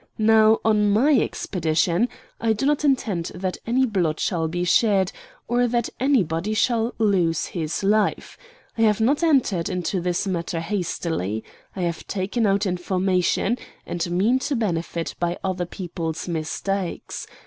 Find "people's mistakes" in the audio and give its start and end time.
15.67-17.27